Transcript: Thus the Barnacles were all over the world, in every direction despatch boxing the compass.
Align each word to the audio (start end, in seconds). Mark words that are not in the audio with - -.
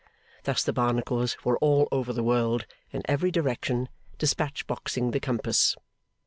Thus 0.45 0.63
the 0.63 0.73
Barnacles 0.73 1.37
were 1.45 1.59
all 1.59 1.87
over 1.91 2.11
the 2.11 2.23
world, 2.23 2.65
in 2.89 3.03
every 3.05 3.29
direction 3.29 3.87
despatch 4.17 4.65
boxing 4.65 5.11
the 5.11 5.19
compass. 5.19 5.75